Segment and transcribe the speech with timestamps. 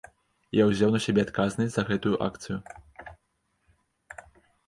[0.59, 2.57] Я ўзяў на сябе адказнасць за гэтую акцыю.